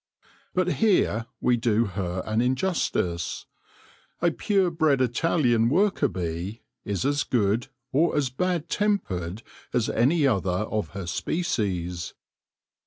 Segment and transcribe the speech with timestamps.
[0.55, 3.45] But here we do her an injustice:
[4.19, 9.43] a pure bred Italian worker bee is as good or as bad tempered
[9.73, 12.15] as any other of her species.